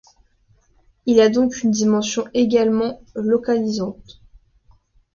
[1.05, 4.19] Il a donc une dimension également localisante.